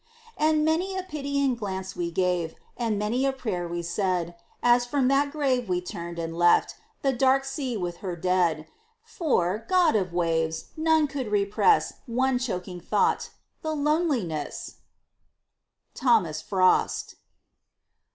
And 0.35 0.65
many 0.65 0.97
a 0.97 1.03
pitying 1.03 1.53
glance 1.53 1.95
we 1.95 2.09
gave, 2.09 2.55
And 2.75 2.97
many 2.97 3.23
a 3.23 3.31
prayer 3.31 3.67
we 3.67 3.83
said, 3.83 4.35
As 4.63 4.83
from 4.83 5.07
that 5.09 5.29
grave 5.29 5.69
we 5.69 5.79
turned, 5.79 6.17
and 6.17 6.35
left 6.35 6.73
The 7.03 7.13
dark 7.13 7.45
sea 7.45 7.77
with 7.77 7.97
her 7.97 8.15
dead; 8.15 8.65
For 9.03 9.63
God 9.69 9.95
of 9.95 10.11
Waves! 10.11 10.69
none 10.75 11.05
could 11.05 11.27
repress 11.31 11.93
One 12.07 12.39
choking 12.39 12.79
thought 12.79 13.29
the 13.61 13.75
loneliness! 13.75 14.77
THOMAS 15.93 16.41
FROST. 16.41 17.17